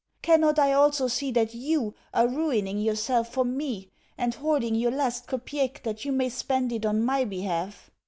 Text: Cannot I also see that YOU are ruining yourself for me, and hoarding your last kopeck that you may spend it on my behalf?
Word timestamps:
Cannot 0.23 0.57
I 0.57 0.73
also 0.73 1.07
see 1.07 1.29
that 1.33 1.53
YOU 1.53 1.93
are 2.11 2.27
ruining 2.27 2.79
yourself 2.79 3.31
for 3.31 3.45
me, 3.45 3.91
and 4.17 4.33
hoarding 4.33 4.73
your 4.73 4.89
last 4.89 5.27
kopeck 5.27 5.83
that 5.83 6.05
you 6.05 6.11
may 6.11 6.27
spend 6.29 6.71
it 6.71 6.87
on 6.87 7.03
my 7.05 7.23
behalf? 7.23 7.91